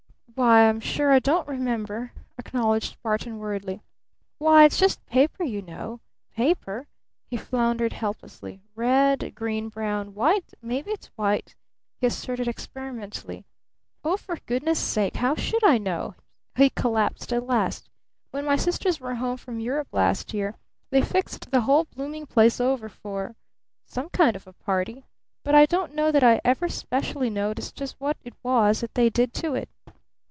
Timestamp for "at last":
17.33-17.89